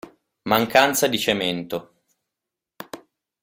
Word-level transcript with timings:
Mancanza 0.49 1.05
di 1.07 1.19
cemento. 1.19 1.93